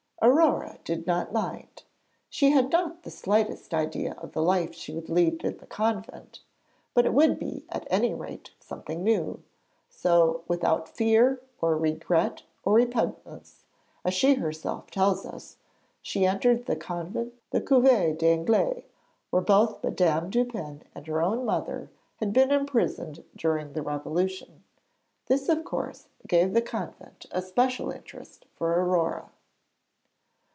[0.23, 1.81] Aurore did not mind.
[2.29, 6.41] She had not the slightest idea of the life she would lead in the convent,
[6.93, 9.41] but it would at any rate be something new.
[9.89, 13.63] So, 'without fear, or regret, or repugnance,'
[14.05, 15.57] as she herself tells us,
[16.03, 18.83] she entered the 'Couvent des Anglaises,'
[19.31, 24.63] where both Madame Dupin and her own mother had been imprisoned during the Revolution.
[25.25, 29.29] This, of course, gave the convent a special interest for Aurore.